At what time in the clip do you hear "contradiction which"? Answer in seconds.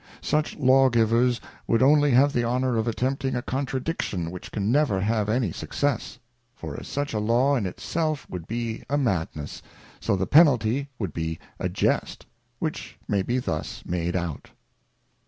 3.43-4.51